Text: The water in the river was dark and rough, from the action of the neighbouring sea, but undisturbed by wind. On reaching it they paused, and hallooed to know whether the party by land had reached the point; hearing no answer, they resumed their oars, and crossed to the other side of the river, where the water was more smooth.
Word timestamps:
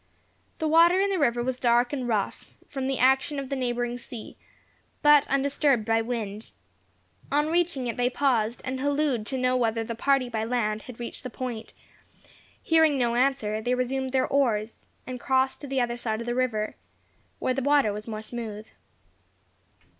The 0.57 0.67
water 0.67 0.99
in 0.99 1.11
the 1.11 1.19
river 1.19 1.43
was 1.43 1.59
dark 1.59 1.93
and 1.93 2.07
rough, 2.07 2.55
from 2.67 2.87
the 2.87 2.97
action 2.97 3.37
of 3.37 3.49
the 3.49 3.55
neighbouring 3.55 3.99
sea, 3.99 4.35
but 5.03 5.27
undisturbed 5.27 5.85
by 5.85 6.01
wind. 6.01 6.53
On 7.31 7.49
reaching 7.51 7.85
it 7.85 7.97
they 7.97 8.09
paused, 8.09 8.63
and 8.65 8.79
hallooed 8.79 9.27
to 9.27 9.37
know 9.37 9.55
whether 9.55 9.83
the 9.83 9.93
party 9.93 10.27
by 10.27 10.43
land 10.43 10.81
had 10.81 10.99
reached 10.99 11.21
the 11.21 11.29
point; 11.29 11.73
hearing 12.63 12.97
no 12.97 13.13
answer, 13.13 13.61
they 13.61 13.75
resumed 13.75 14.11
their 14.11 14.25
oars, 14.27 14.87
and 15.05 15.19
crossed 15.19 15.61
to 15.61 15.67
the 15.67 15.79
other 15.79 15.97
side 15.97 16.19
of 16.19 16.25
the 16.25 16.33
river, 16.33 16.75
where 17.37 17.53
the 17.53 17.61
water 17.61 17.93
was 17.93 18.07
more 18.07 18.23
smooth. 18.23 18.65